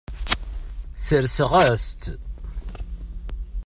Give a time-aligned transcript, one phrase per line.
[0.97, 2.03] Sseṛɣeɣ-as-tt.